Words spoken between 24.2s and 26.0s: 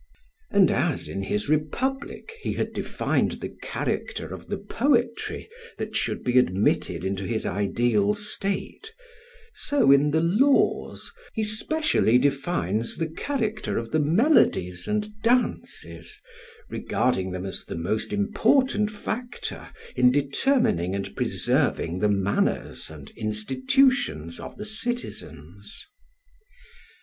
of the citizens.